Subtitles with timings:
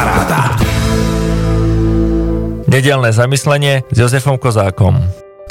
[0.00, 0.56] Paráda.
[2.72, 4.96] Nedelné zamyslenie s Jozefom Kozákom.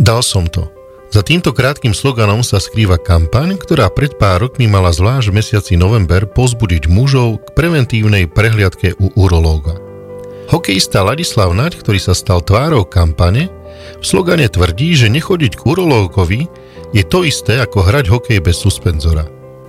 [0.00, 0.72] Dal som to.
[1.12, 5.72] Za týmto krátkým sloganom sa skrýva kampaň, ktorá pred pár rokmi mala zvlášť v mesiaci
[5.76, 9.76] november pozbudiť mužov k preventívnej prehliadke u urológa.
[10.48, 13.52] Hokejista Ladislav Naď, ktorý sa stal tvárou kampane,
[14.00, 16.48] v slogane tvrdí, že nechodiť k urológovi
[16.96, 19.28] je to isté ako hrať hokej bez suspenzora.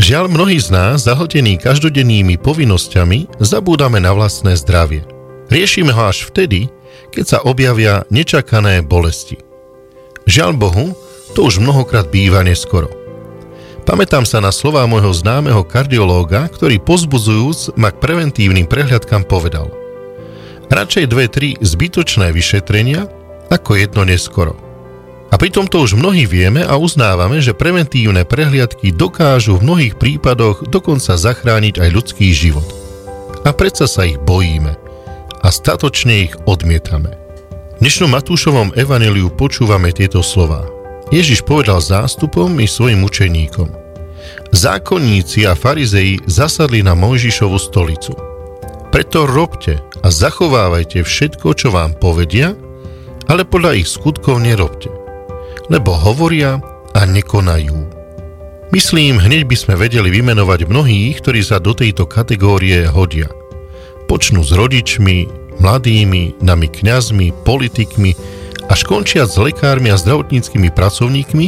[0.09, 5.05] Žiaľ, mnohí z nás, zahltení každodennými povinnosťami, zabúdame na vlastné zdravie.
[5.53, 6.65] Riešime ho až vtedy,
[7.13, 9.37] keď sa objavia nečakané bolesti.
[10.25, 10.97] Žiaľ Bohu,
[11.37, 12.89] to už mnohokrát býva neskoro.
[13.85, 19.69] Pamätám sa na slová môjho známeho kardiológa, ktorý pozbudzujúc ma k preventívnym prehľadkám povedal
[20.73, 23.05] Radšej dve, tri zbytočné vyšetrenia,
[23.53, 24.68] ako jedno neskoro.
[25.29, 30.65] A pritom to už mnohí vieme a uznávame, že preventívne prehliadky dokážu v mnohých prípadoch
[30.65, 32.65] dokonca zachrániť aj ľudský život.
[33.45, 34.73] A predsa sa ich bojíme
[35.39, 37.15] a statočne ich odmietame.
[37.79, 40.67] V dnešnom Matúšovom evaneliu počúvame tieto slová.
[41.13, 43.71] Ježiš povedal zástupom i svojim učeníkom.
[44.51, 48.13] Zákonníci a farizei zasadli na Mojžišovu stolicu.
[48.89, 52.57] Preto robte a zachovávajte všetko, čo vám povedia,
[53.29, 54.98] ale podľa ich skutkov nerobte.
[55.69, 56.57] Lebo hovoria
[56.97, 57.77] a nekonajú.
[58.69, 63.29] Myslím, hneď by sme vedeli vymenovať mnohých, ktorí sa do tejto kategórie hodia.
[64.05, 65.25] Počnú s rodičmi,
[65.61, 68.13] mladými, nami kňazmi, politikmi,
[68.69, 71.47] až končia s lekármi a zdravotníckými pracovníkmi,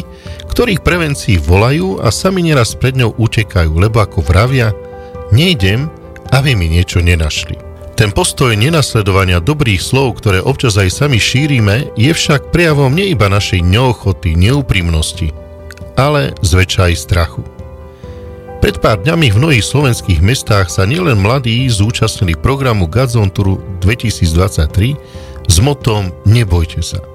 [0.50, 4.74] ktorých prevencii volajú a sami neraz pred ňou utekajú, lebo ako vravia,
[5.30, 5.90] nejdem,
[6.34, 7.71] aby mi niečo nenašli.
[8.02, 13.30] Ten postoj nenasledovania dobrých slov, ktoré občas aj sami šírime, je však prejavom nie iba
[13.30, 15.30] našej neochoty, neúprimnosti,
[15.94, 17.46] ale zväčša aj strachu.
[18.58, 24.98] Pred pár dňami v mnohých slovenských mestách sa nielen mladí zúčastnili programu Gazon Tour 2023
[25.46, 27.06] s motom Nebojte sa.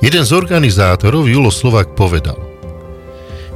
[0.00, 2.40] Jeden z organizátorov, Julo Slovak, povedal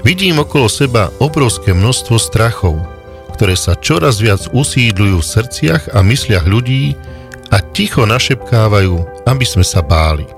[0.05, 3.00] Vidím okolo seba obrovské množstvo strachov,
[3.41, 6.93] ktoré sa čoraz viac usídľujú v srdciach a mysliach ľudí
[7.49, 10.29] a ticho našepkávajú, aby sme sa báli.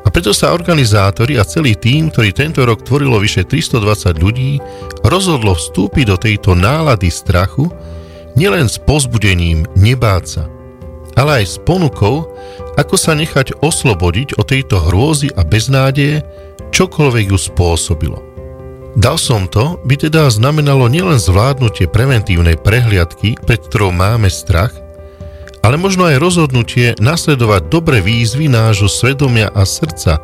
[0.00, 4.56] A preto sa organizátori a celý tým, ktorý tento rok tvorilo vyše 320 ľudí,
[5.04, 7.68] rozhodlo vstúpiť do tejto nálady strachu
[8.32, 10.48] nielen s pozbudením nebáť sa,
[11.20, 12.32] ale aj s ponukou,
[12.80, 16.24] ako sa nechať oslobodiť od tejto hrôzy a beznádeje,
[16.72, 18.27] čokoľvek ju spôsobilo.
[18.96, 24.72] Dal som to by teda znamenalo nielen zvládnutie preventívnej prehliadky, pred ktorou máme strach,
[25.60, 30.22] ale možno aj rozhodnutie nasledovať dobre výzvy nášho svedomia a srdca,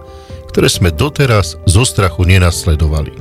[0.49, 3.13] ktoré sme doteraz zo strachu nenasledovali.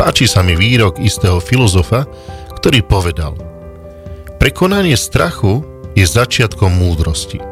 [0.00, 2.08] Páči sa mi výrok istého filozofa,
[2.58, 3.36] ktorý povedal
[4.38, 5.62] Prekonanie strachu
[5.98, 7.42] je začiatkom múdrosti.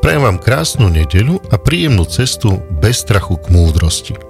[0.00, 4.25] Prajem vám krásnu nedeľu a príjemnú cestu bez strachu k múdrosti.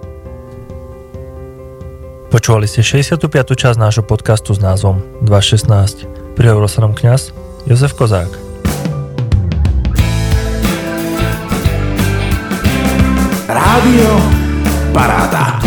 [2.47, 3.27] Počúvali ste 65.
[3.59, 6.07] časť nášho podcastu s názvom 216.
[6.39, 7.35] Prihovoril sa nám kňaz
[7.67, 8.31] Jozef Kozák.
[13.51, 14.11] Rádio
[14.95, 15.66] Paráda.